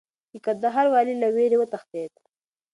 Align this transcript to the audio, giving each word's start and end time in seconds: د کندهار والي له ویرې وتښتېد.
د 0.31 0.33
کندهار 0.45 0.85
والي 0.93 1.13
له 1.21 1.27
ویرې 1.35 1.57
وتښتېد. 1.59 2.13